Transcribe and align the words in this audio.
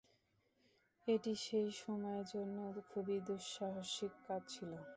এটি 1.07 1.33
সেই 1.45 1.69
সময়ের 1.81 2.25
জন্য 2.33 2.57
খুবই 2.89 3.17
দুঃসাহসিক 3.27 4.13
কাজ 4.25 4.41
ছিল। 4.53 4.71